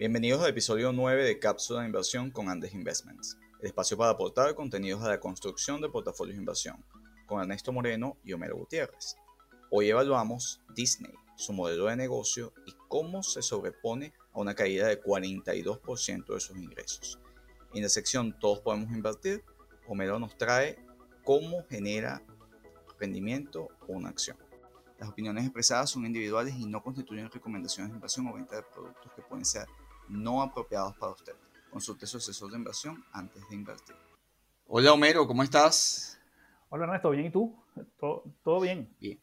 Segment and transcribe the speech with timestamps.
[0.00, 4.54] Bienvenidos al episodio 9 de Cápsula de Inversión con Andes Investments, el espacio para aportar
[4.54, 6.82] contenidos a la construcción de portafolios de inversión,
[7.26, 9.16] con Ernesto Moreno y Homero Gutiérrez.
[9.70, 15.02] Hoy evaluamos Disney, su modelo de negocio y cómo se sobrepone a una caída de
[15.02, 17.18] 42% de sus ingresos.
[17.74, 19.44] En la sección Todos podemos invertir,
[19.86, 20.82] Homero nos trae
[21.24, 22.22] cómo genera
[22.98, 24.38] rendimiento una acción.
[24.98, 29.12] Las opiniones expresadas son individuales y no constituyen recomendaciones de inversión o venta de productos
[29.14, 29.66] que pueden ser
[30.10, 31.34] no apropiados para usted.
[31.70, 33.96] Consulte su asesor de inversión antes de invertir.
[34.66, 36.18] Hola Homero, ¿cómo estás?
[36.68, 37.56] Hola Ernesto, ¿bien y tú?
[37.98, 38.94] ¿Todo, bien?
[39.00, 39.20] Bien.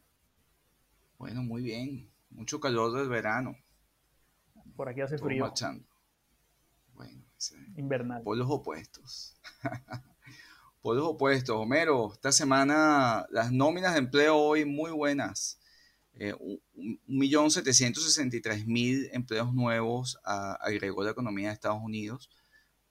[1.17, 2.09] Bueno, muy bien.
[2.30, 3.55] Mucho calor del verano.
[4.75, 5.45] Por aquí hace frío.
[5.45, 5.85] Marchando.
[6.94, 7.23] Bueno,
[7.75, 8.23] invernal.
[8.23, 9.35] Por los opuestos.
[10.81, 11.55] por los opuestos.
[11.55, 15.56] Homero, esta semana las nóminas de empleo hoy muy buenas
[16.20, 16.34] eh,
[17.07, 22.31] 1.763.000 empleos nuevos agregó la economía de Estados Unidos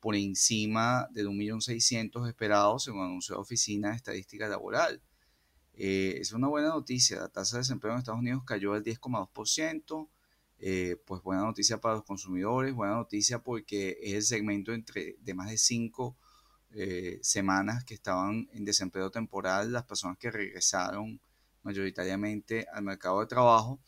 [0.00, 5.02] por encima de 1.600.000 esperados según anunció la Oficina de Estadística Laboral.
[5.74, 10.08] Eh, es una buena noticia, la tasa de desempleo en Estados Unidos cayó al 10,2%,
[10.58, 15.34] eh, pues buena noticia para los consumidores, buena noticia porque es el segmento entre, de
[15.34, 16.16] más de 5
[16.70, 21.20] eh, semanas que estaban en desempleo temporal, las personas que regresaron
[21.66, 23.80] mayoritariamente al mercado de trabajo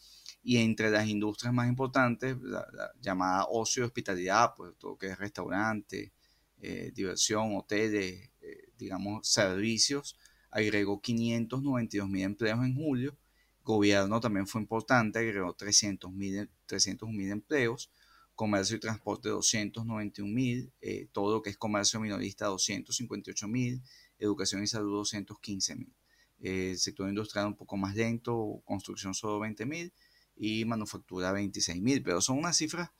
[0.42, 2.66] y entre las industrias más importantes, la,
[3.00, 6.12] llamada ocio y hospitalidad, pues todo que es restaurante,
[6.60, 10.16] eh, diversión, hoteles, eh, digamos, servicios,
[10.50, 13.16] agregó 592 mil empleos en julio.
[13.62, 17.90] Gobierno también fue importante, agregó 300 mil 300 empleos.
[18.34, 23.82] Comercio y transporte 291 mil, eh, todo lo que es comercio minorista 258 mil,
[24.18, 25.92] educación y salud 215 mil
[26.40, 29.92] el eh, sector industrial un poco más lento, construcción solo 20 mil
[30.36, 32.90] y manufactura 26 mil, pero son unas cifras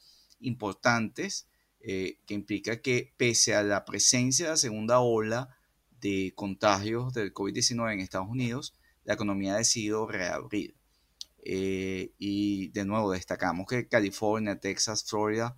[0.40, 1.46] importantes
[1.80, 5.56] eh, que implica que pese a la presencia de la segunda ola
[6.00, 10.74] de contagios del COVID-19 en Estados Unidos, la economía ha decidido reabrir.
[11.44, 15.56] Eh, y de nuevo destacamos que California, Texas, Florida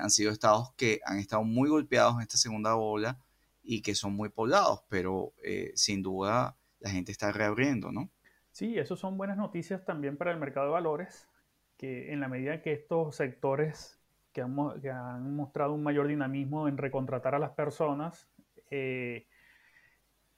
[0.00, 3.20] han sido estados que han estado muy golpeados en esta segunda ola
[3.62, 5.32] y que son muy poblados, pero
[5.76, 8.10] sin duda la gente está reabriendo, ¿no?
[8.50, 11.28] Sí, eso son buenas noticias también para el mercado de valores,
[11.76, 14.00] que en la medida que estos sectores
[14.32, 18.28] que han, mostrado un mayor dinamismo en recontratar a las personas,
[18.70, 19.26] eh,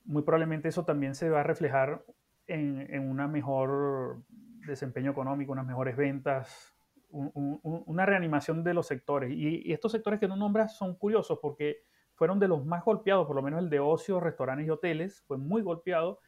[0.05, 2.05] muy probablemente eso también se va a reflejar
[2.47, 4.23] en, en un mejor
[4.67, 6.75] desempeño económico, unas mejores ventas,
[7.11, 9.31] una reanimación de los sectores.
[9.33, 13.27] Y, y, estos sectores que no nombras son curiosos porque fueron de los más golpeados,
[13.27, 16.21] por lo menos el de ocio, restaurantes y hoteles, fue muy golpeado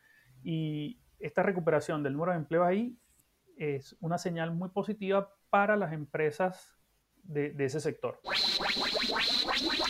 [0.44, 2.98] y esta recuperación del número de empleos ahí
[3.56, 6.76] es una señal muy positiva para las empresas
[7.22, 8.20] de, ese sector.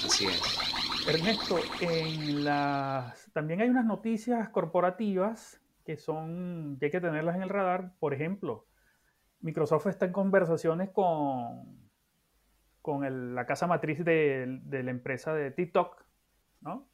[0.04, 1.08] Así es.
[1.08, 7.42] Ernesto, en las, también hay unas noticias corporativas que son que hay que tenerlas en
[7.42, 7.94] el radar.
[7.98, 8.66] Por ejemplo,
[9.40, 11.90] Microsoft está en conversaciones con,
[12.80, 16.02] con la casa matriz de, de, la empresa de TikTok,
[16.62, 16.88] ¿no?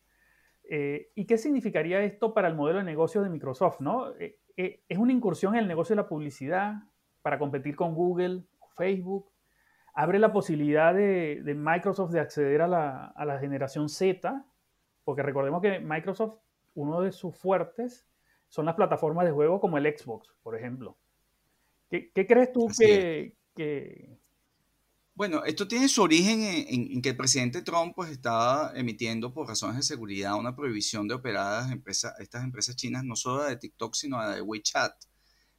[0.72, 3.81] Eh, ¿Y qué significaría esto para el modelo de negocio de Microsoft?
[3.81, 4.14] ¿no?
[4.20, 6.84] Eh, eh, es una incursión en el negocio de la publicidad
[7.22, 9.32] para competir con Google o Facebook.
[9.94, 14.47] Abre la posibilidad de, Microsoft de acceder a la, generación Z,
[15.03, 16.36] porque recordemos que Microsoft,
[16.76, 18.06] uno de sus fuertes
[18.48, 20.97] son las plataformas de juego como el Xbox, por ejemplo.
[21.88, 23.34] ¿Qué, crees tú que,
[25.15, 29.76] bueno, esto tiene su origen en, que el presidente Trump pues, estaba emitiendo por razones
[29.76, 31.75] de seguridad una prohibición de operar a
[32.21, 34.93] estas empresas chinas, no solo de TikTok, sino la de WeChat,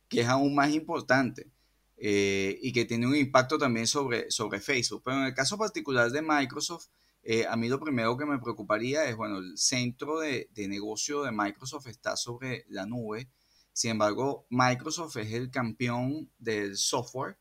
[0.07, 1.51] que es aún más importante
[1.97, 5.03] eh, y que tiene un impacto también sobre, sobre Facebook.
[5.05, 6.87] Pero en el caso particular de Microsoft,
[7.21, 11.21] eh, a mí lo primero que me preocuparía es, bueno, el centro de, de negocio
[11.21, 13.29] de Microsoft está sobre la nube.
[13.73, 17.37] Sin embargo, Microsoft es el campeón del software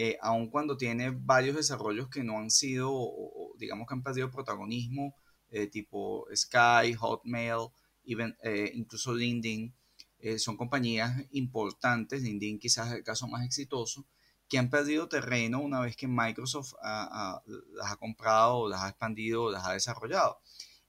[0.00, 3.10] eh, aun cuando tiene varios desarrollos que no han sido,
[3.56, 5.16] digamos que han perdido protagonismo,
[5.50, 7.70] eh, tipo Sky, Hotmail,
[8.06, 9.74] eh, incluso LinkedIn,
[10.38, 14.06] son compañías importantes, LinkedIn quizás es el caso más exitoso,
[14.48, 19.66] que han perdido terreno una vez que Microsoft las ha comprado, las ha expandido, las
[19.66, 20.38] ha desarrollado.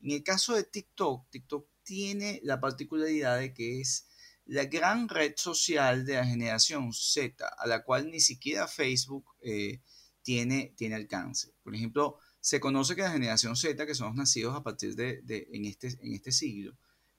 [0.01, 4.07] En el caso de TikTok, TikTok tiene la particularidad de que es
[4.49, 9.79] la gran red social de la generación Z, a la cual ni siquiera Facebook eh,
[10.23, 11.53] tiene, tiene alcance.
[11.61, 15.21] Por ejemplo, se conoce que la generación Z, que son los nacidos a partir de,
[15.51, 16.75] en, este, en este siglo,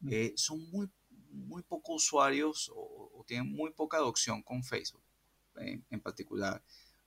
[0.08, 0.90] eh, son muy,
[1.30, 5.04] muy pocos usuarios o, tienen muy poca adopción con Facebook,
[5.54, 6.60] en particular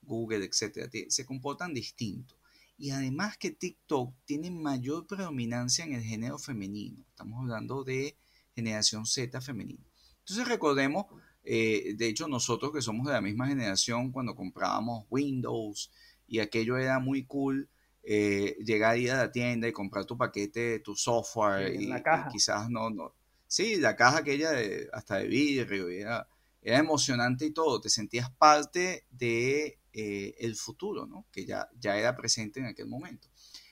[0.03, 0.89] Google, etc.
[1.09, 2.37] Se comportan distinto.
[2.77, 7.03] y además que TikTok tiene mayor predominancia en el género femenino.
[7.09, 8.15] Estamos hablando de
[8.55, 9.83] generación Z femenina.
[10.25, 11.05] Entonces recordemos,
[11.43, 15.91] eh, de hecho nosotros que somos de la misma generación, cuando comprábamos Windows
[16.27, 17.69] y aquello era muy cool,
[18.05, 21.89] eh, llegar a a la tienda y comprar tu paquete, tu software y,
[22.31, 23.13] quizás no, no.
[23.47, 26.27] Sí, la caja aquella de, hasta de vidrio, era,
[26.61, 31.27] era emocionante y todo, te sentías parte de eh, el futuro, ¿no?
[31.31, 33.29] Que ya, ya era presente en aquel momento.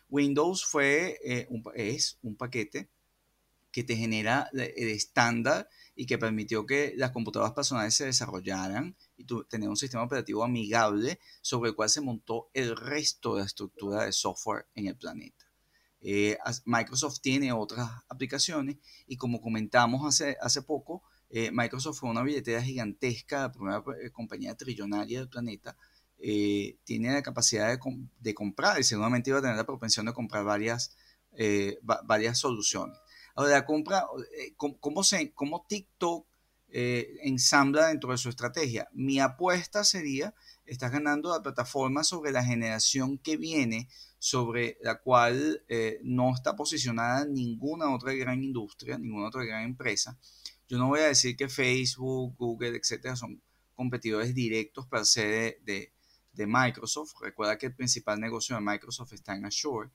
[0.10, 2.90] Windows fue, eh, es un paquete
[3.72, 9.26] que te genera el estándar y que permitió que las computadoras personales se desarrollaran y
[9.50, 14.06] tener un sistema operativo amigable sobre el cual se montó el resto de la estructura
[14.06, 15.46] de software en el planeta.
[16.02, 22.24] Eh, Microsoft tiene otras aplicaciones y como comentamos hace, hace poco, eh, Microsoft fue una
[22.24, 25.78] billetera gigantesca, la primera eh, compañía trillonaria del planeta,
[26.84, 27.80] tiene la capacidad de,
[28.20, 30.96] de, comprar y seguramente iba a tener la propensión de comprar varias,
[32.04, 32.96] varias soluciones.
[33.36, 34.06] Ahora, compra,
[34.58, 36.26] ¿cómo, se, cómo TikTok
[36.74, 38.88] eh, ensambla dentro de su estrategia.
[38.94, 40.34] Mi apuesta sería,
[40.66, 43.90] estás ganando la plataforma sobre la generación que viene,
[44.20, 50.18] sobre la cual eh, no está posicionada ninguna otra gran industria, ninguna otra gran empresa.
[50.70, 53.42] Yo no voy a decir que Facebook, Google, etcétera, son
[53.76, 55.92] competidores directos para ser de,
[56.32, 57.16] de Microsoft.
[57.20, 59.90] Recuerda que el principal negocio de Microsoft está en Azure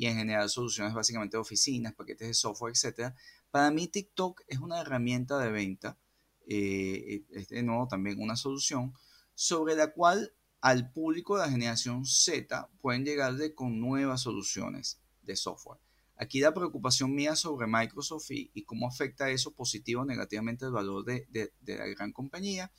[0.00, 3.14] y en general soluciones básicamente de oficinas, paquetes de software, etcétera.
[3.50, 5.98] Para mí TikTok es una herramienta de venta
[6.46, 8.94] eh, es de nuevo también una solución
[9.34, 10.32] sobre la cual
[10.62, 15.80] al público de la generación Z pueden llegarle con nuevas soluciones de software.
[16.16, 21.04] Aquí la preocupación mía sobre Microsoft y, cómo afecta eso positivo o negativamente el valor
[21.04, 22.72] de, la gran compañía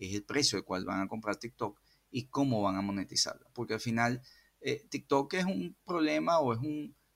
[0.00, 1.80] es el precio al cual van a comprar TikTok
[2.10, 3.48] y cómo van a monetizarla.
[3.54, 4.20] Porque al final
[4.66, 6.58] eh, TikTok es un problema o es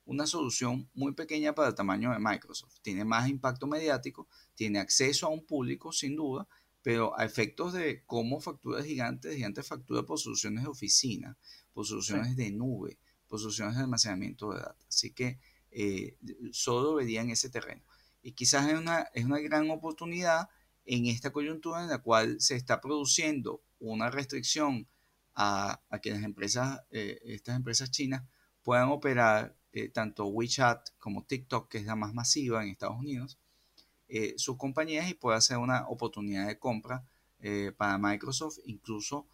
[0.04, 2.76] una solución muy pequeña para el tamaño de Microsoft.
[2.80, 6.46] Tiene más impacto mediático, tiene acceso a un público, sin duda,
[6.80, 11.36] pero a efectos de cómo facturas gigantes, gigantes factura por soluciones de oficina,
[11.72, 14.86] por soluciones de nube, por soluciones de almacenamiento de datos.
[14.88, 15.40] Así que
[15.72, 16.16] eh,
[16.52, 17.82] solo vería en ese terreno.
[18.22, 20.48] Y quizás es una, es una gran oportunidad
[20.84, 24.86] en esta coyuntura en la cual se está produciendo una restricción
[25.40, 28.22] a, que las empresas, eh, estas empresas chinas
[28.62, 33.38] puedan operar eh, tanto WeChat como TikTok, que es la más masiva en Estados Unidos,
[34.08, 37.04] eh, sus compañías y puede ser una oportunidad de compra
[37.38, 38.58] eh, para Microsoft.
[38.64, 39.28] Incluso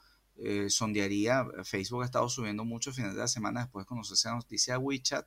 [0.69, 4.35] sondearía, Facebook ha estado subiendo mucho a final de la semana después de conocerse la
[4.35, 5.26] noticia de WeChat.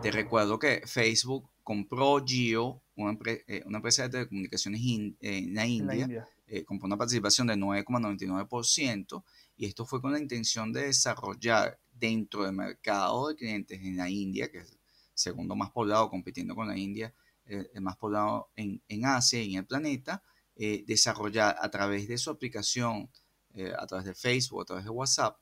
[0.00, 4.80] te recuerdo que Facebook compró Geo, una, empresa de telecomunicaciones
[5.20, 6.28] en la India,
[6.66, 9.24] compró una participación de 9,99%
[9.56, 14.10] y esto fue con la intención de desarrollar dentro del mercado de clientes en la
[14.10, 14.78] India, que es el
[15.14, 17.14] segundo más poblado, compitiendo con la India,
[17.46, 20.22] eh, el más poblado en, Asia y en el planeta,
[20.56, 23.10] eh, desarrollar a través de su aplicación,
[23.54, 25.38] eh, a través de Facebook, a través de WhatsApp,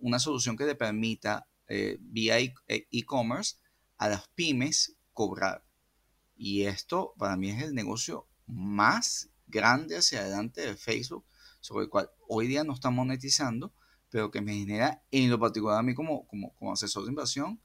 [0.00, 1.48] una solución que le permita
[1.98, 3.56] vía e, e-commerce
[3.98, 5.64] a las pymes cobrar.
[6.36, 11.24] Y esto para mí es el negocio más grande hacia adelante de Facebook,
[11.60, 13.72] sobre el cual hoy día no está monetizando,
[14.10, 17.60] pero que me genera en lo particular a mí como, como, como asesor de inversión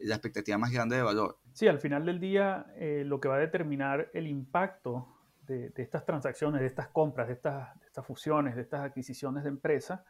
[0.00, 1.38] la expectativa más grande de valor.
[1.52, 5.08] Sí, al final del día eh, lo que va a determinar el impacto
[5.46, 10.00] de, estas transacciones, de estas compras, de estas fusiones, de estas adquisiciones de empresas,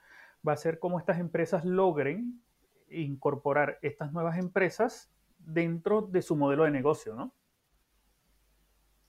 [0.46, 2.42] va a ser cómo estas empresas logren
[2.90, 7.34] incorporar estas nuevas empresas dentro de su modelo de negocio, ¿no?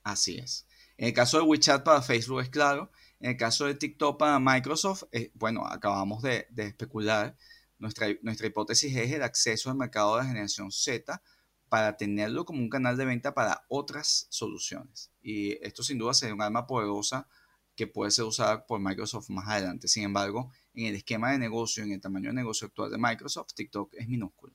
[0.04, 0.68] Así es.
[0.98, 4.40] En el caso de WeChat para Facebook es claro, en el caso de TikTok para
[4.40, 7.36] Microsoft, eh, bueno, acabamos de, especular.
[7.78, 11.22] Nuestra, nuestra hipótesis es el acceso al mercado de la generación Z
[11.70, 15.12] para tenerlo como un canal de venta para otras soluciones.
[15.22, 17.28] Y esto sin duda sería un arma poderosa
[17.76, 19.88] que puede ser usada por Microsoft más adelante.
[19.88, 23.54] Sin embargo, en el esquema de negocio, en el tamaño de negocio actual de Microsoft,
[23.54, 24.54] TikTok es minúsculo.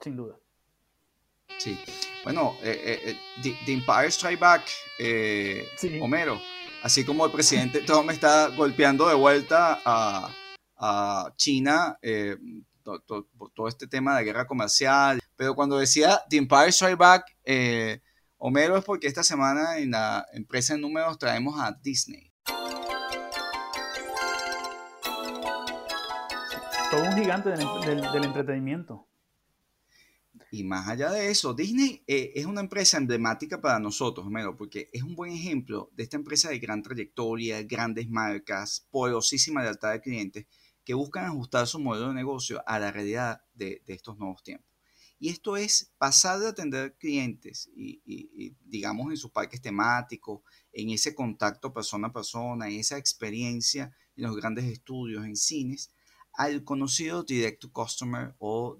[0.00, 0.38] Sin duda.
[1.58, 1.78] Sí.
[2.24, 4.62] Bueno, eh, eh, The, Empire Strike Back,
[6.00, 6.40] Homero
[6.82, 10.36] así como el presidente Trump está golpeando de vuelta a,
[11.36, 12.38] China eh,
[12.82, 13.02] por
[13.52, 15.20] todo, este tema de guerra comercial.
[15.36, 18.00] Pero cuando decía The Empire Strike Back, eh,
[18.38, 22.32] Homero es porque esta semana en la empresa de números traemos a Disney.
[26.90, 29.06] Todo un gigante del, entretenimiento.
[30.52, 34.90] Y más allá de eso, Disney eh, es una empresa emblemática para nosotros, Homero, porque
[34.92, 40.00] es un buen ejemplo de esta empresa de gran trayectoria, grandes marcas, poderosísima lealtad de
[40.00, 40.46] clientes
[40.84, 44.68] que buscan ajustar su modelo de negocio a la realidad de, estos nuevos tiempos.
[45.20, 50.40] Y esto es pasar de atender clientes y, digamos, en sus parques temáticos,
[50.72, 55.92] en ese contacto persona a persona, en esa experiencia en los grandes estudios, en cines,
[56.40, 58.78] al conocido direct to customer o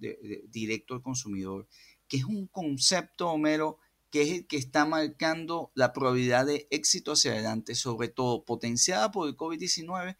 [0.49, 1.69] directo al consumidor,
[2.09, 3.77] que es un concepto, Homero,
[4.11, 9.11] que es el que está marcando la probabilidad de éxito hacia adelante, sobre todo potenciada
[9.11, 10.17] por el COVID-19,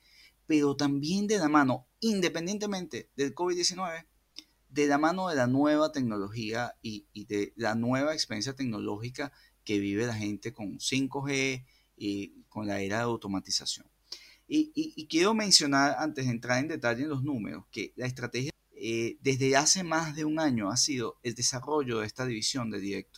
[0.47, 4.07] pero también de la mano, independientemente del COVID-19,
[4.69, 9.33] de la mano de la nueva tecnología y, y, de la nueva experiencia tecnológica
[9.65, 11.65] que vive la gente con 5G
[11.97, 13.90] y con la era de automatización.
[14.53, 19.17] Y, quiero mencionar, antes de entrar en detalle en los números, que la estrategia eh,
[19.21, 23.13] desde hace más de un año ha sido el desarrollo de esta división de Direct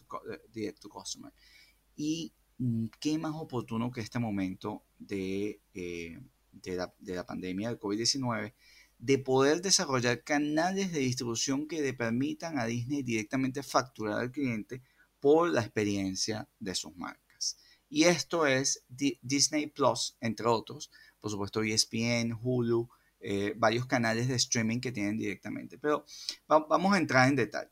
[0.80, 1.32] to, Customer.
[1.96, 6.20] Y mm, qué más oportuno que este momento de, eh,
[6.52, 8.52] de, la, de la pandemia del COVID-19
[8.98, 14.82] de poder desarrollar canales de distribución que le permitan a Disney directamente facturar al cliente
[15.18, 17.21] por la experiencia de sus marcas.
[17.94, 22.88] Y esto es Disney Plus, entre otros, por supuesto ESPN, Hulu,
[23.20, 25.76] eh, varios canales de streaming que tienen directamente.
[25.76, 26.06] Pero
[26.48, 27.70] vamos a entrar en detalle.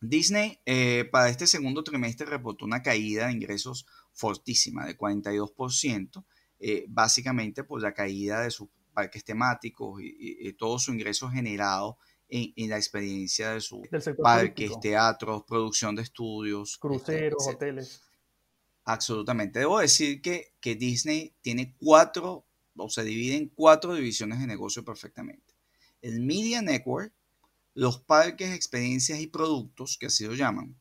[0.00, 6.24] Disney eh, para este segundo trimestre reportó una caída de ingresos fortísima de 42%,
[6.60, 12.70] eh, básicamente por la caída de sus parques temáticos y, todo su ingreso generado en,
[12.70, 13.80] la experiencia de sus
[14.22, 16.78] parques, teatros, producción de estudios.
[16.78, 18.05] Cruceros, hoteles.
[18.86, 19.58] Absolutamente.
[19.58, 24.84] Debo decir que, que Disney tiene cuatro o se divide en cuatro divisiones de negocio
[24.84, 25.54] perfectamente.
[26.02, 27.12] El Media Network,
[27.74, 30.76] los parques, experiencias y productos, que así lo llaman.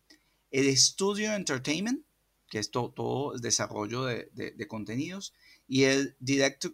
[0.52, 2.06] El Studio Entertainment,
[2.48, 5.34] que es todo, el desarrollo de, contenidos.
[5.68, 6.72] Y el Direct to,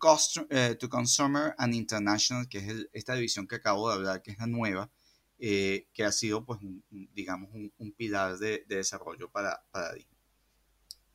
[0.49, 4.37] eh, to, Consumer and International, que es esta división que acabo de hablar, que es
[4.37, 4.91] la nueva,
[5.39, 6.59] eh, que ha sido, pues,
[6.89, 10.10] digamos, un, pilar de, desarrollo para, para Disney.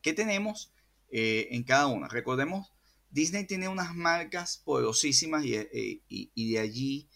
[0.06, 0.72] ¿Qué tenemos
[1.10, 2.06] eh, en cada una?
[2.06, 2.72] Recordemos
[3.10, 7.10] Disney tiene unas marcas poderosísimas y, eh, de allí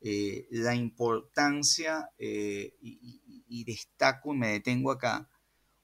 [0.00, 5.28] eh, la importancia y, destaco y me detengo acá.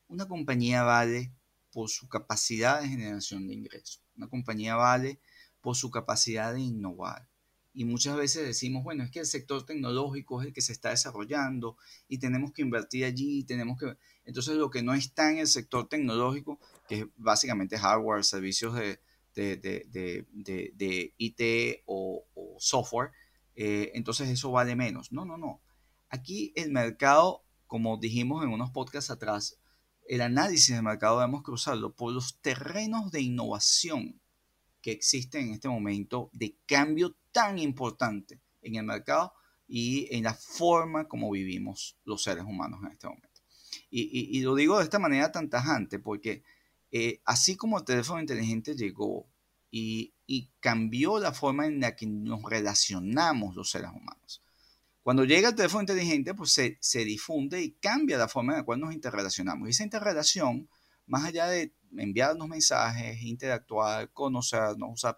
[0.06, 1.34] Una compañía vale
[1.72, 4.00] por su capacidad de generación de ingresos.
[4.16, 5.18] Una compañía vale
[5.60, 7.28] por su capacidad de innovar.
[7.74, 10.90] Y muchas veces decimos, bueno, es que el sector tecnológico es el que se está
[10.90, 11.76] desarrollando
[12.06, 13.96] y tenemos que invertir allí, tenemos que...
[14.24, 19.00] Entonces lo que no está en el sector tecnológico, que es básicamente hardware, servicios de,
[19.34, 22.24] de, IT o,
[22.58, 23.10] software,
[23.56, 25.10] eh, entonces eso vale menos.
[25.10, 25.60] No, no, no.
[26.10, 29.58] Aquí el mercado, como dijimos en unos podcasts atrás,
[30.06, 34.21] el análisis del mercado debemos cruzarlo por los terrenos de innovación
[34.82, 39.32] que existen en este momento de cambio tan importante en el mercado
[39.66, 43.40] y en la forma como vivimos los seres humanos en este momento.
[43.88, 46.42] Y, y lo digo de esta manera tan tajante porque
[46.94, 49.26] eh, así como el teléfono inteligente llegó
[49.70, 50.12] y,
[50.60, 54.42] cambió la forma en la que nos relacionamos los seres humanos.
[55.02, 58.80] Cuando llega el teléfono inteligente, pues se, difunde y cambia la forma en la cual
[58.80, 59.66] nos interrelacionamos.
[59.66, 60.68] Y esa interrelación,
[61.06, 65.16] más allá de enviarnos mensajes, interactuar, conocernos, usar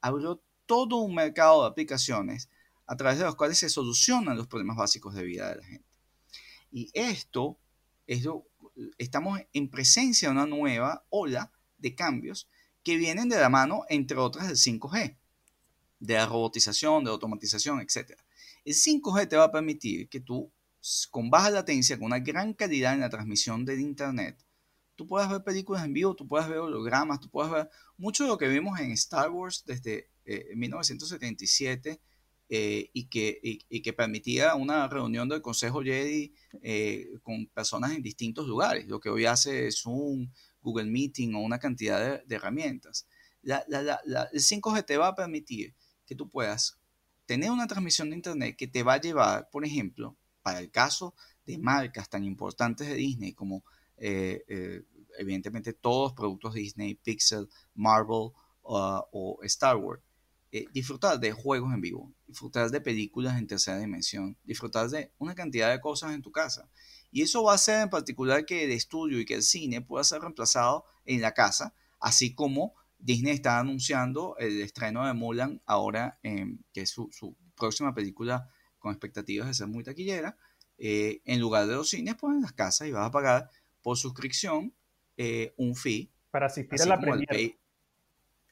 [0.00, 2.48] abrió todo un mercado de aplicaciones
[2.86, 5.88] a través de los cuales se solucionan los problemas básicos de vida de la gente.
[6.70, 7.58] Y esto
[8.06, 8.46] es lo
[8.98, 12.48] estamos en presencia de una nueva ola de cambios
[12.82, 15.16] que vienen de la mano, entre otras, del 5G,
[16.00, 18.18] de la robotización, de automatización, etc.
[18.64, 20.52] El 5G te va a permitir que tú,
[21.10, 24.44] con baja latencia, con una gran calidad en la transmisión del Internet,
[24.96, 28.30] tú puedas ver películas en vivo, tú puedas ver hologramas, tú puedas ver mucho de
[28.30, 30.10] lo que vimos en Star Wars desde
[30.54, 32.00] 1977 eh,
[32.48, 38.02] eh, y, que, y, que permitía una reunión del Consejo Jedi eh, con personas en
[38.02, 43.06] distintos lugares, lo que hoy hace Zoom, Google Meeting o una cantidad de, herramientas.
[43.42, 43.64] La,
[44.32, 45.74] el 5G te va a permitir
[46.06, 46.78] que tú puedas
[47.26, 51.14] tener una transmisión de Internet que te va a llevar, por ejemplo, para el caso
[51.46, 53.64] de marcas tan importantes de Disney como
[53.96, 54.82] eh,
[55.18, 58.32] evidentemente todos productos Disney, Pixel, Marvel
[58.62, 60.02] uh, o Star Wars,
[60.56, 65.34] eh, disfrutar de juegos en vivo, disfrutar de películas en tercera dimensión, disfrutar de una
[65.34, 66.68] cantidad de cosas en tu casa.
[67.10, 70.04] Y eso va a hacer en particular que el estudio y que el cine pueda
[70.04, 76.18] ser reemplazado en la casa, así como Disney está anunciando el estreno de Mulan ahora,
[76.22, 77.10] que es su,
[77.56, 78.48] próxima película
[78.78, 80.36] con expectativas de ser muy taquillera,
[80.78, 83.50] eh, en lugar de los cines, pues en las casas y vas a pagar
[83.84, 84.74] por suscripción
[85.18, 86.10] eh, un fee.
[86.30, 87.58] Para asistir a la premier.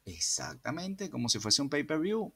[0.05, 2.33] Exactamente, como si fuese un pay-per-view.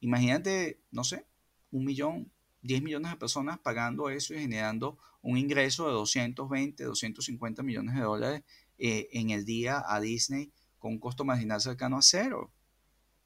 [0.00, 1.26] Imagínate, no sé,
[1.72, 2.30] un millón,
[2.62, 8.00] 10 millones de personas pagando eso y generando un ingreso de 220, 250 millones de
[8.00, 8.42] dólares
[8.78, 12.52] eh, en el día a Disney con un costo marginal cercano a cero.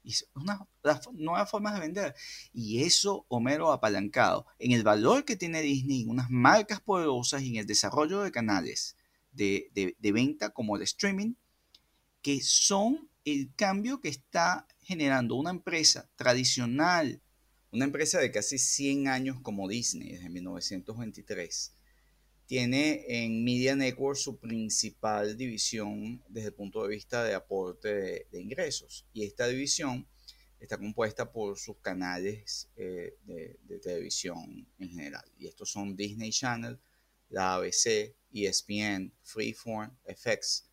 [0.03, 0.67] Y es una
[1.13, 2.15] nueva forma de vender.
[2.53, 7.49] Y eso, Homero, apalancado en el valor que tiene Disney, en unas marcas poderosas y
[7.49, 8.95] en el desarrollo de canales
[9.31, 11.33] de, de venta como el streaming,
[12.21, 17.21] que son el cambio que está generando una empresa tradicional,
[17.71, 21.73] una empresa de casi 100 años como Disney, desde 1923
[22.51, 28.41] tiene en Media Network su principal división desde el punto de vista de aporte de,
[28.41, 29.07] ingresos.
[29.13, 30.05] Y esta división
[30.59, 35.23] está compuesta por sus canales eh, de, televisión en general.
[35.39, 36.77] Y estos son Disney Channel,
[37.31, 40.69] la ABC, ESPN, Freeform, FX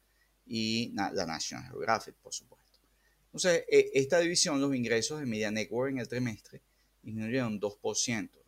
[0.46, 2.78] y la National Geographic, por supuesto.
[3.26, 6.62] Entonces, e, esta división, los ingresos de Media Network en el trimestre
[7.02, 8.38] disminuyeron 2%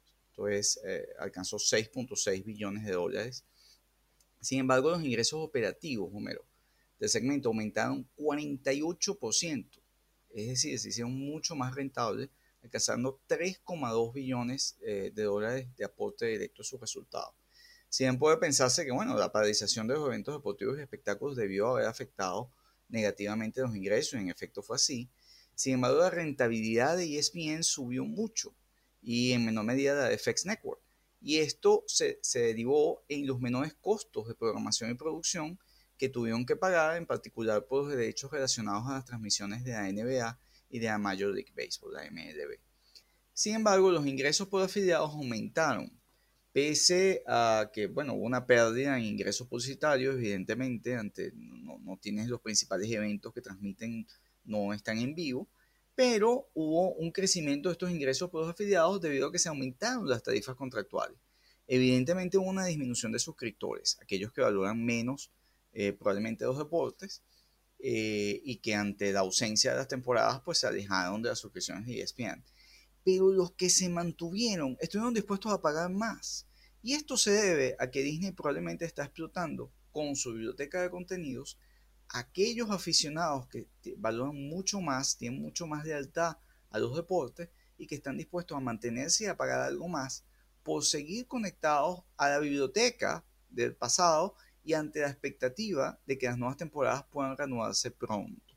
[0.48, 3.44] es, eh, alcanzó 6.6 billones de dólares.
[4.40, 6.44] Sin embargo, los ingresos operativos, Homero,
[6.98, 9.82] del segmento aumentaron 48%,
[10.30, 12.28] es decir, se hicieron mucho más rentables,
[12.62, 17.34] alcanzando 3,2 billones eh, de dólares de aporte directo a sus resultados.
[17.90, 21.68] Si bien puede pensarse que, bueno, la paralización de los eventos deportivos y espectáculos debió
[21.68, 22.50] haber afectado
[22.88, 25.10] negativamente los ingresos, en efecto fue así.
[25.56, 28.54] Sin embargo, la rentabilidad de ESPN subió mucho,
[29.02, 30.80] y en menor medida de FX Network.
[31.20, 35.58] Y esto se, se, derivó en los menores costos de programación y producción
[35.98, 39.90] que tuvieron que pagar, en particular por los derechos relacionados a las transmisiones de la
[39.90, 40.38] NBA
[40.70, 42.58] y de la Major League Baseball, la MLB.
[43.34, 45.99] Sin embargo, los ingresos por afiliados aumentaron,
[46.52, 52.28] pese a que, bueno, hubo una pérdida en ingresos publicitarios, evidentemente, ante, no, no tienes
[52.28, 54.06] los principales eventos que transmiten,
[54.44, 55.48] no están en vivo,
[55.94, 60.08] pero hubo un crecimiento de estos ingresos por los afiliados debido a que se aumentaron
[60.08, 61.18] las tarifas contractuales.
[61.66, 65.30] Evidentemente hubo una disminución de suscriptores, aquellos que valoran menos
[65.72, 67.22] eh, probablemente los deportes
[67.78, 71.86] eh, y que ante la ausencia de las temporadas pues se alejaron de las suscripciones
[71.86, 72.42] de ESPN.
[73.12, 76.46] Pero los que se mantuvieron estuvieron dispuestos a pagar más.
[76.80, 81.58] Y esto se debe a que Disney probablemente está explotando con su biblioteca de contenidos
[82.08, 83.66] aquellos aficionados que
[83.98, 86.36] valoran mucho más, tienen mucho más lealtad
[86.70, 90.24] a los deportes y que están dispuestos a mantenerse y a pagar algo más
[90.62, 96.38] por seguir conectados a la biblioteca del pasado y ante la expectativa de que las
[96.38, 98.49] nuevas temporadas puedan reanudarse pronto.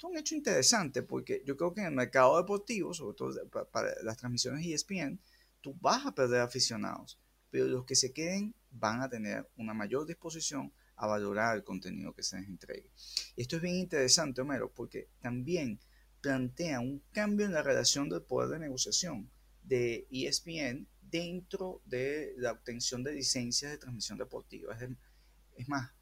[0.00, 3.46] Esto es un hecho interesante porque yo creo que en el mercado deportivo, sobre todo
[3.70, 5.20] para las transmisiones ESPN,
[5.60, 10.06] tú vas a perder aficionados, pero los que se queden van a tener una mayor
[10.06, 12.88] disposición a valorar el contenido que se les entregue.
[13.36, 15.78] Esto es bien interesante, Homero, porque también
[16.22, 19.30] plantea un cambio en la relación del poder de negociación
[19.62, 24.74] de ESPN dentro de la obtención de licencias de transmisión deportiva.
[25.58, 25.92] Es, más,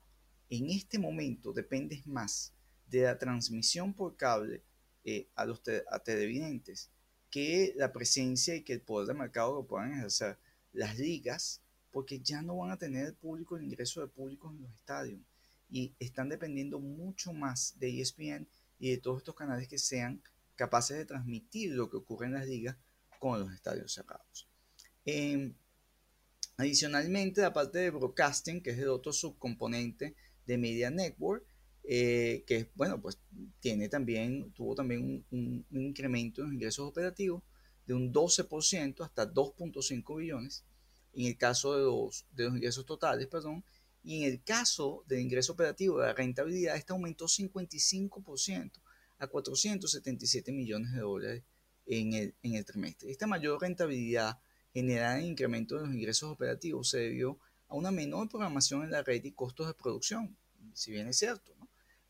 [0.50, 2.54] en este momento dependes más
[2.90, 4.62] de la transmisión por cable
[5.04, 6.90] eh, a los a televidentes
[7.30, 10.38] que la presencia y que el poder de mercado que puedan ejercer
[10.72, 14.62] las ligas porque ya no van a tener el público, el ingreso de público en
[14.62, 15.20] los estadios
[15.70, 18.48] y están dependiendo mucho más de ESPN
[18.78, 20.22] y de todos estos canales que sean
[20.56, 22.76] capaces de transmitir lo que ocurre en las ligas
[23.18, 24.48] con los estadios cerrados.
[25.04, 25.54] Em,
[26.56, 30.14] adicionalmente, la parte de broadcasting, que es el otro subcomponente
[30.46, 31.44] de Media Network,
[31.90, 33.18] eh, que bueno, pues
[33.60, 37.42] tiene también, tuvo también un, incremento en los ingresos operativos
[37.86, 40.66] de un 12% hasta 2.5 billones
[41.14, 43.64] en el caso de los, de los ingresos totales, perdón,
[44.04, 48.82] y en el caso del ingreso operativo de la rentabilidad, este aumentó 55%
[49.18, 51.42] a 477 millones de dólares
[51.86, 53.10] en el, en el trimestre.
[53.10, 54.38] Esta mayor rentabilidad
[54.74, 59.02] generada en incremento de los ingresos operativos se debió a una menor programación en la
[59.02, 60.36] red y costos de producción,
[60.74, 61.57] si bien es cierto.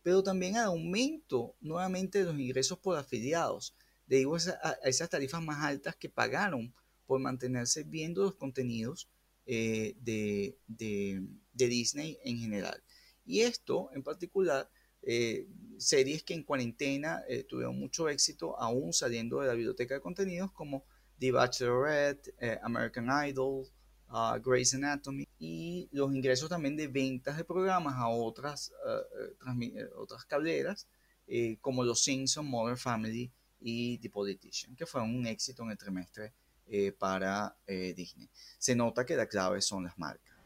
[0.09, 5.63] Pero también al aumento nuevamente de los ingresos por afiliados, debido a esas tarifas más
[5.63, 9.11] altas que pagaron por mantenerse viendo los contenidos
[9.45, 10.57] eh, de,
[11.53, 12.83] Disney en general.
[13.27, 14.71] Y esto en particular,
[15.03, 20.01] eh, series que en cuarentena eh, tuvieron mucho éxito, aún saliendo de la biblioteca de
[20.01, 20.87] contenidos, como
[21.19, 23.67] The Bachelorette, American Idol,
[24.11, 28.73] uh, Grey's Anatomy, y los ingresos también de ventas de programas a otras,
[29.97, 30.87] otras cableras,
[31.61, 36.33] como Los Simpsons, Mother Family y The Politician, que fueron un éxito en el trimestre
[36.99, 38.29] para Disney.
[38.59, 40.39] Se nota que la clave son las marcas.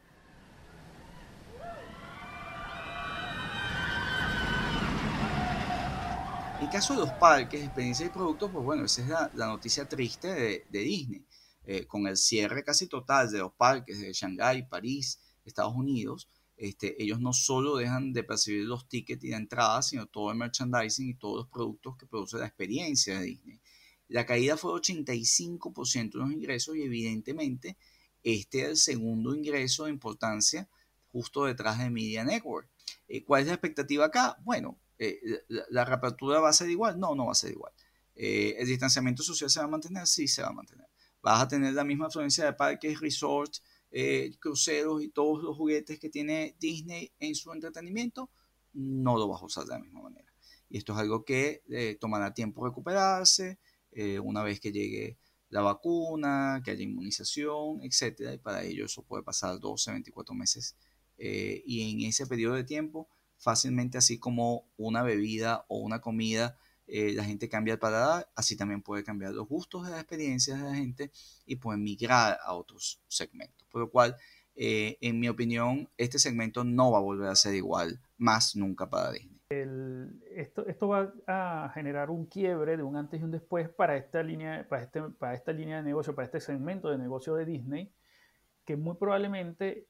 [6.62, 10.64] En caso de los parques, experiencia y productos, pues bueno, esa es la, noticia triste
[10.70, 11.20] de, Disney.
[11.64, 17.00] Eh, con el cierre casi total de los parques de Shanghái, París, Estados Unidos, este,
[17.02, 21.08] ellos no solo dejan de percibir los tickets y de entrada, sino todo el merchandising
[21.10, 23.60] y todos los productos que produce la experiencia de Disney.
[24.08, 27.76] La caída fue 85% de los ingresos y evidentemente
[28.24, 30.68] este es el segundo ingreso de importancia
[31.12, 32.68] justo detrás de Media Network.
[33.08, 34.36] Eh, ¿Cuál es la expectativa acá?
[34.44, 36.98] Bueno, eh, la, reapertura va a ser igual?
[36.98, 37.72] No, no va a ser igual.
[38.14, 40.06] ¿El distanciamiento social se va a mantener?
[40.06, 40.86] Sí, se va a mantener.
[41.22, 45.98] ¿Vas a tener la misma afluencia de parques, resorts, eh, cruceros y todos los juguetes
[45.98, 48.30] que tiene Disney en su entretenimiento?
[48.74, 50.32] No lo vas a usar de la misma manera.
[50.68, 51.62] Y esto es algo que
[52.00, 53.58] tomará tiempo recuperarse
[54.22, 55.18] una vez que llegue
[55.50, 58.32] la vacuna, que haya inmunización, etc.
[58.34, 60.76] Y para ello eso puede pasar 12, 24 meses.
[61.18, 63.06] y en ese periodo de tiempo
[63.42, 66.56] fácilmente, así como una bebida o una comida,
[66.94, 70.60] eh, la gente cambia el paladar, así también puede cambiar los gustos de las experiencias
[70.60, 71.10] de la gente
[71.46, 73.66] y puede migrar a otros segmentos.
[73.70, 74.14] Por lo cual,
[74.54, 78.90] eh, en mi opinión, este segmento no va a volver a ser igual, más nunca
[78.90, 79.40] para Disney.
[80.36, 84.22] esto, esto, va a generar un quiebre de un antes y un después para esta
[84.22, 87.90] línea, para, este, para esta línea de negocio, para este segmento de negocio de Disney,
[88.66, 89.88] que muy probablemente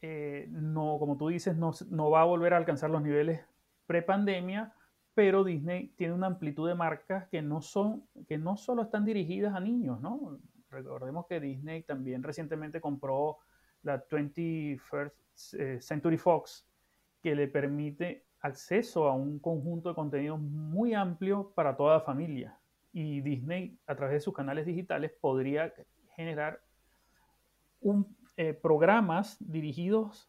[0.00, 3.40] eh, no, como tú dices, no, no, va a volver a alcanzar los niveles
[3.88, 4.72] pre-pandemia,
[5.14, 9.54] pero Disney tiene una amplitud de marcas que no, son, que no solo están dirigidas
[9.54, 10.38] a niños, ¿no?
[10.70, 13.38] Recordemos que Disney también recientemente compró
[13.82, 15.12] la 21st
[15.58, 16.66] eh, Century Fox,
[17.22, 22.58] que le permite acceso a un conjunto de contenidos muy amplio para toda la familia.
[22.92, 25.72] Y Disney, a través de sus canales digitales, podría
[26.16, 26.60] generar
[27.80, 30.28] un eh, programas dirigidos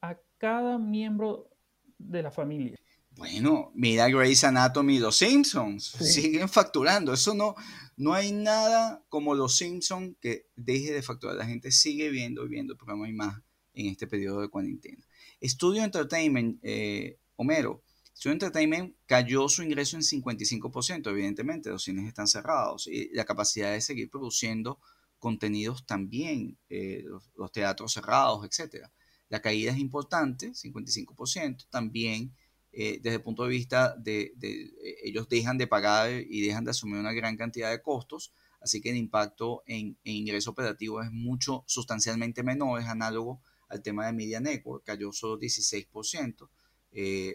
[0.00, 1.48] a cada miembro
[1.96, 2.76] de la familia.
[3.16, 5.84] Bueno, mira Grey's Anatomy y Los Simpsons.
[5.84, 7.14] Siguen facturando.
[7.14, 7.54] Eso no,
[7.96, 11.36] no hay nada como Los Simpsons que deje de facturar.
[11.36, 13.40] La gente sigue viendo y viendo el programa y más
[13.72, 15.02] en este periodo de cuarentena.
[15.42, 17.82] Studio Entertainment, eh, Homero.
[18.14, 21.70] Studio Entertainment cayó su ingreso en 55%, evidentemente.
[21.70, 24.78] Los cines están cerrados y la capacidad de seguir produciendo
[25.18, 27.04] contenidos también, eh,
[27.36, 28.86] los, teatros cerrados, etc.
[29.28, 32.34] La caída es importante, 55%, también
[32.78, 36.72] eh, desde el punto de vista de, eh, ellos dejan de pagar y dejan de
[36.72, 41.64] asumir una gran cantidad de costos, así que el impacto en, ingreso operativo es mucho,
[41.66, 46.50] sustancialmente menor, es análogo al tema de Media Network, cayó solo 16%.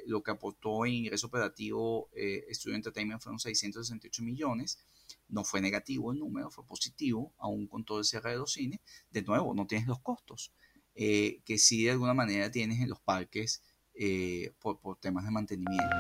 [0.05, 4.77] lo que aportó en ingreso operativo eh, Studio Entertainment fueron 668 millones
[5.27, 8.79] no fue negativo el número, fue positivo, aún con todo el cierre de los cines.
[9.09, 10.51] De nuevo, no tienes los costos
[10.95, 13.61] eh, que sí de alguna manera tienes en los parques
[14.03, 15.95] eh, por, temas de mantenimiento.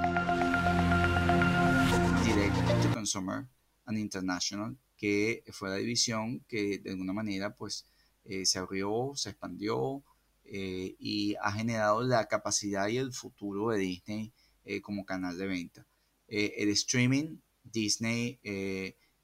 [2.25, 3.45] Direct to Consumer
[3.85, 7.85] and International, que fue la división que de alguna manera pues
[8.25, 10.03] eh, se abrió, se expandió
[10.43, 14.33] y ha generado la capacidad y el futuro de Disney
[14.81, 15.85] como canal de venta.
[16.27, 18.39] el streaming, Disney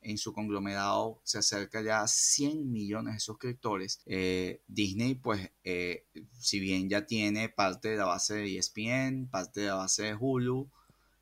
[0.08, 4.00] en su conglomerado se acerca ya a 100 millones de suscriptores.
[4.06, 6.06] Eh, Disney, pues, eh,
[6.40, 10.16] si bien ya tiene parte de la base de ESPN, parte de la base de
[10.16, 10.70] Hulu,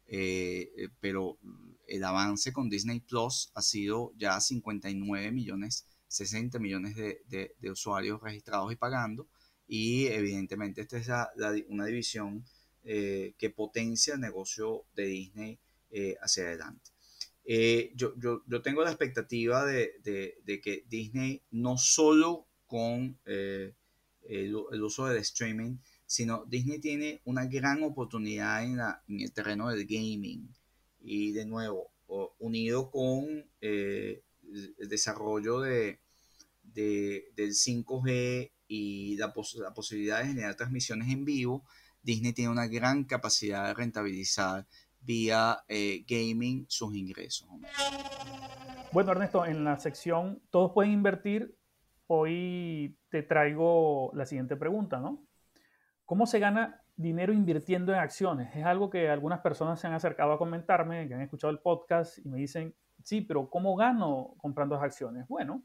[0.07, 1.39] eh, pero
[1.87, 8.71] el avance con Disney Plus ha sido ya 59 millones, 60 millones de, usuarios registrados
[8.71, 9.27] y pagando.
[9.67, 12.45] Y evidentemente esta es una división
[12.83, 15.59] que potencia el negocio de Disney
[16.21, 16.94] hacia adelante.
[17.47, 23.73] Eh, yo, yo, yo, tengo la expectativa de, de, que Disney no solo con eh,
[24.27, 25.77] el, uso del streaming,
[26.08, 30.49] sino Disney tiene una gran oportunidad en, el terreno del gaming.
[31.01, 31.91] Y de nuevo,
[32.39, 34.23] unido con eh,
[34.79, 35.99] el desarrollo de,
[36.63, 39.34] del 5G y la
[39.75, 41.63] posibilidad de generar transmisiones en vivo,
[42.01, 44.67] Disney tiene una gran capacidad de rentabilizar
[45.05, 47.47] vía eh, gaming sus ingresos.
[48.91, 51.55] Bueno, Ernesto, en la sección Todos pueden invertir,
[52.07, 55.25] hoy te traigo la siguiente pregunta, ¿no?
[56.05, 58.55] ¿Cómo se gana dinero invirtiendo en acciones?
[58.55, 62.19] Es algo que algunas personas se han acercado a comentarme, que han escuchado el podcast
[62.19, 65.27] y me dicen, sí, pero ¿cómo gano comprando acciones?
[65.27, 65.63] Bueno,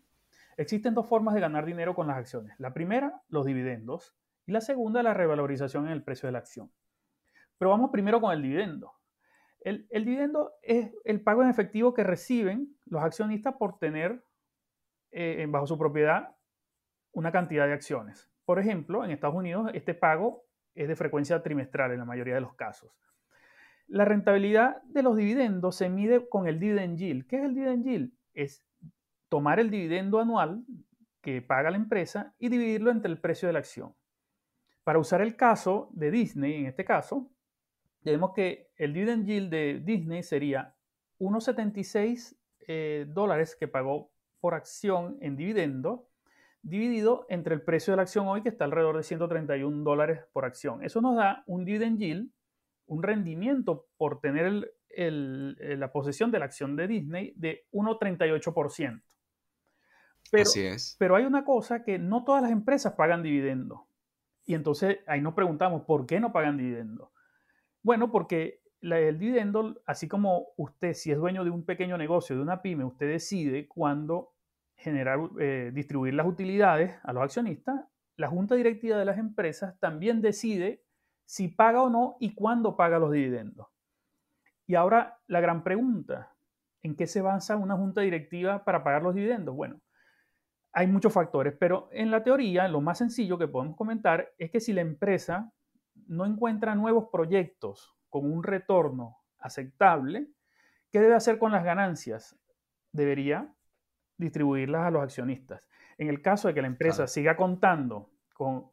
[0.56, 2.54] existen dos formas de ganar dinero con las acciones.
[2.58, 6.72] La primera, los dividendos, y la segunda, la revalorización en el precio de la acción.
[7.58, 8.99] Pero vamos primero con el dividendo.
[9.60, 14.24] El, dividendo es el pago en efectivo que reciben los accionistas por tener
[15.10, 16.36] eh, bajo su propiedad
[17.12, 18.30] una cantidad de acciones.
[18.44, 20.44] Por ejemplo, en Estados Unidos este pago
[20.74, 22.90] es de frecuencia trimestral en la mayoría de los casos.
[23.86, 27.26] La rentabilidad de los dividendos se mide con el dividend yield.
[27.26, 28.12] ¿Qué es el dividend yield?
[28.34, 28.64] Es
[29.28, 30.64] tomar el dividendo anual
[31.20, 33.94] que paga la empresa y dividirlo entre el precio de la acción.
[34.84, 37.30] Para usar el caso de Disney, en este caso,
[38.02, 40.74] tenemos que el dividend yield de Disney sería
[41.18, 42.36] 1,76
[42.66, 44.10] eh, dólares que pagó
[44.40, 46.08] por acción en dividendo,
[46.62, 50.44] dividido entre el precio de la acción hoy, que está alrededor de 131 dólares por
[50.44, 50.82] acción.
[50.82, 52.30] Eso nos da un dividend yield,
[52.86, 59.02] un rendimiento por tener la posesión de la acción de Disney de 1,38%.
[60.30, 60.96] Pero, Así es.
[60.98, 63.86] Pero hay una cosa que no todas las empresas pagan dividendo.
[64.46, 67.12] Y entonces ahí nos preguntamos, ¿por qué no pagan dividendo?
[67.82, 72.42] Bueno, porque el dividendo, así como usted, si es dueño de un pequeño negocio, de
[72.42, 74.32] una pyme, usted decide cuándo
[74.76, 77.84] generar, eh, distribuir las utilidades a los accionistas,
[78.16, 80.82] la junta directiva de las empresas también decide
[81.24, 83.68] si paga o no y cuándo paga los dividendos.
[84.66, 86.34] Y ahora la gran pregunta,
[86.82, 89.54] ¿en qué se basa una junta directiva para pagar los dividendos?
[89.54, 89.80] Bueno,
[90.72, 94.60] hay muchos factores, pero en la teoría lo más sencillo que podemos comentar es que
[94.60, 95.52] si la empresa
[96.10, 100.26] no encuentra nuevos proyectos con un retorno aceptable,
[100.90, 102.36] ¿qué debe hacer con las ganancias?
[102.90, 103.54] Debería
[104.18, 105.62] distribuirlas a los accionistas.
[105.98, 108.72] En el caso de que la empresa siga contando con,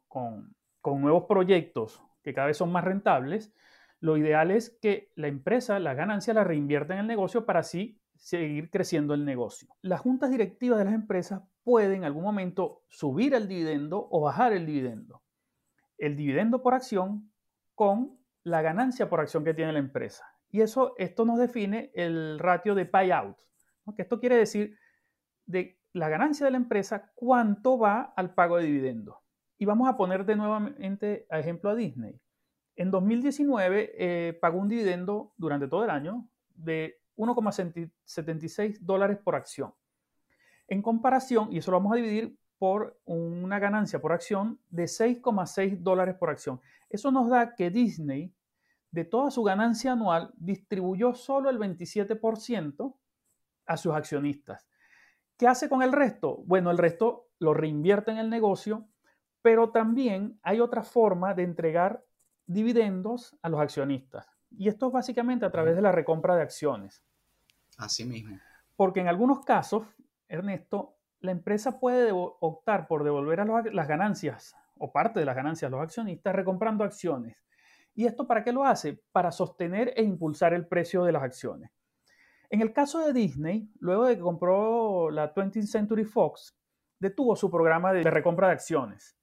[0.84, 3.54] nuevos proyectos que cada vez son más rentables,
[4.00, 8.00] lo ideal es que la empresa la ganancia la reinvierta en el negocio para así
[8.16, 9.68] seguir creciendo el negocio.
[9.80, 14.52] Las juntas directivas de las empresas pueden en algún momento subir el dividendo o bajar
[14.52, 15.22] el dividendo.
[15.98, 17.30] El dividendo por acción
[17.74, 20.24] con la ganancia por acción que tiene la empresa.
[20.50, 23.36] Y eso, esto nos define el ratio de payout.
[23.94, 24.76] Que esto quiere decir
[25.46, 29.16] de la ganancia de la empresa, cuánto va al pago de dividendos.
[29.58, 32.20] Y vamos a poner de nuevamente a ejemplo a Disney.
[32.76, 39.74] En 2019 eh, pagó un dividendo durante todo el año de 1,76 dólares por acción.
[40.68, 45.78] En comparación, y eso lo vamos a dividir por una ganancia por acción de 6,6
[45.78, 46.60] dólares por acción.
[46.90, 48.34] Eso nos da que Disney,
[48.90, 52.94] de toda su ganancia anual, distribuyó solo el 27%
[53.66, 54.66] a sus accionistas.
[55.36, 56.42] ¿Qué hace con el resto?
[56.46, 58.88] Bueno, el resto lo reinvierte en el negocio,
[59.40, 62.04] pero también hay otra forma de entregar
[62.46, 64.26] dividendos a los accionistas.
[64.50, 67.04] Y esto es básicamente a través de la recompra de acciones.
[67.76, 68.38] Así mismo.
[68.74, 69.86] Porque en algunos casos,
[70.26, 75.68] Ernesto, la empresa puede optar por devolver a las ganancias o parte de las ganancias
[75.68, 77.36] a los accionistas recomprando acciones.
[77.94, 79.02] ¿Y esto para qué lo hace?
[79.10, 81.70] Para sostener e impulsar el precio de las acciones.
[82.50, 86.56] En el caso de Disney, luego de que compró la 20th Century Fox,
[86.98, 89.16] detuvo su programa de recompra de acciones.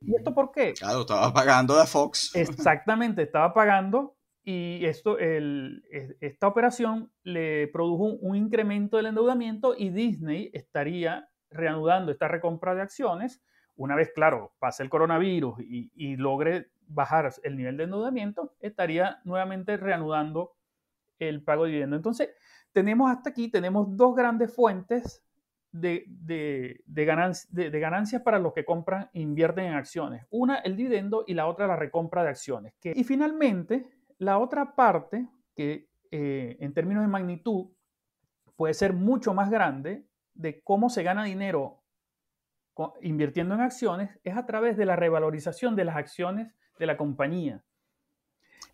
[0.00, 0.74] ¿Y esto por qué?
[0.74, 2.34] Claro, estaba pagando de Fox.
[2.34, 4.13] Exactamente, estaba pagando
[4.44, 12.28] y esto, esta operación le produjo un, incremento del endeudamiento y Disney estaría reanudando esta
[12.28, 13.42] recompra de acciones
[13.76, 19.20] una vez, claro, pase el coronavirus y, y logre bajar el nivel de endeudamiento, estaría
[19.24, 20.52] nuevamente reanudando
[21.18, 21.96] el pago de dividendo.
[21.96, 22.30] Entonces,
[22.72, 25.24] tenemos hasta aquí, tenemos dos grandes fuentes
[25.72, 27.04] de, de, de,
[27.80, 30.24] ganancias para los que compran e invierten en acciones.
[30.30, 32.74] Una, el dividendo y la otra, la recompra de acciones.
[32.82, 33.86] y finalmente,
[34.18, 37.66] la otra parte, que eh, en términos de magnitud
[38.56, 41.82] puede ser mucho más grande, de cómo se gana dinero
[43.02, 47.62] invirtiendo en acciones, es a través de la revalorización de las acciones de la compañía.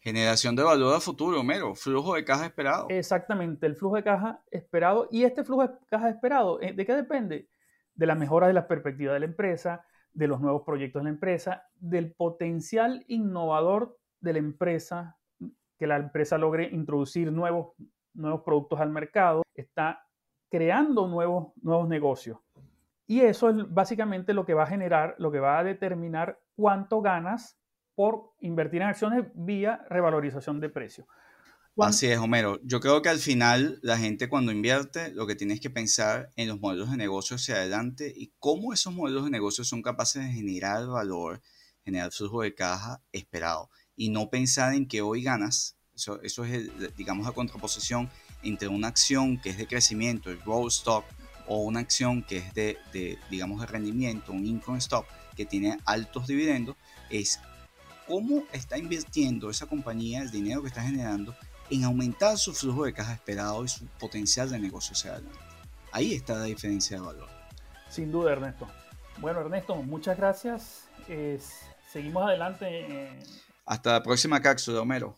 [0.00, 2.86] Generación de valor a futuro, mero, flujo de caja esperado.
[2.88, 5.08] Exactamente, el flujo de caja esperado.
[5.10, 7.50] ¿Y este flujo de caja esperado, eh, de qué depende?
[7.94, 11.10] De la mejora de la perspectiva de la empresa, de los nuevos proyectos de la
[11.10, 15.18] empresa, del potencial innovador de la empresa,
[15.80, 17.72] que la empresa logre introducir nuevos,
[18.12, 20.06] nuevos productos al mercado, está
[20.50, 22.38] creando nuevos, nuevos negocios.
[23.06, 27.00] Y eso es básicamente lo que va a generar, lo que va a determinar cuánto
[27.00, 27.58] ganas
[27.94, 31.06] por invertir en acciones vía revalorización de precio.
[31.78, 32.60] Así es, Homero.
[32.62, 36.48] Yo creo que al final la gente cuando invierte lo que tiene que pensar en
[36.48, 40.30] los modelos de negocio hacia adelante y cómo esos modelos de negocio son capaces de
[40.30, 41.40] generar valor,
[41.82, 45.76] generar flujo de caja esperado y no pensar en que hoy ganas.
[45.94, 48.08] Eso, eso es, digamos, la contraposición
[48.42, 51.04] entre una acción que es de crecimiento, el growth stock,
[51.46, 55.76] o una acción que es de, de digamos, de rendimiento, un income stock que tiene
[55.84, 56.76] altos dividendos,
[57.10, 57.40] es
[58.06, 61.36] cómo está invirtiendo esa compañía el dinero que está generando
[61.68, 65.38] en aumentar su flujo de caja esperado y su potencial de negocio hacia adelante.
[65.92, 67.28] Ahí está la diferencia de valor.
[67.90, 68.66] Sin duda, Ernesto.
[69.18, 70.88] Bueno, Ernesto, muchas gracias.
[71.92, 73.18] seguimos adelante.
[73.70, 75.16] Hasta la próxima cápsula, Homero.